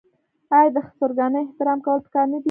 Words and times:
آیا 0.57 0.69
د 0.75 0.77
خسرګنۍ 0.87 1.43
احترام 1.45 1.79
کول 1.85 1.99
پکار 2.05 2.25
نه 2.31 2.37
دي؟ 2.39 2.39